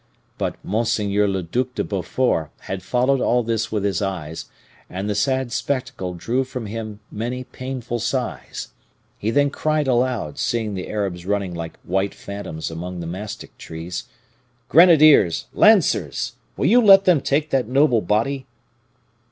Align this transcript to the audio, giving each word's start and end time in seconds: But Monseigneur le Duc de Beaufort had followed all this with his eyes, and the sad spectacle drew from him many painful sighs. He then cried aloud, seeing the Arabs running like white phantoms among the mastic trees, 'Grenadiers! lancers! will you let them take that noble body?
But 0.39 0.55
Monseigneur 0.65 1.27
le 1.27 1.43
Duc 1.43 1.75
de 1.75 1.83
Beaufort 1.83 2.49
had 2.61 2.81
followed 2.81 3.21
all 3.21 3.43
this 3.43 3.71
with 3.71 3.83
his 3.83 4.01
eyes, 4.01 4.45
and 4.89 5.07
the 5.07 5.13
sad 5.13 5.51
spectacle 5.51 6.15
drew 6.15 6.43
from 6.43 6.65
him 6.65 7.01
many 7.11 7.43
painful 7.43 7.99
sighs. 7.99 8.69
He 9.19 9.29
then 9.29 9.51
cried 9.51 9.87
aloud, 9.87 10.39
seeing 10.39 10.73
the 10.73 10.89
Arabs 10.89 11.27
running 11.27 11.53
like 11.53 11.77
white 11.83 12.15
phantoms 12.15 12.71
among 12.71 12.99
the 12.99 13.05
mastic 13.05 13.55
trees, 13.59 14.05
'Grenadiers! 14.69 15.45
lancers! 15.53 16.31
will 16.57 16.65
you 16.65 16.81
let 16.81 17.05
them 17.05 17.21
take 17.21 17.51
that 17.51 17.67
noble 17.67 18.01
body? 18.01 18.47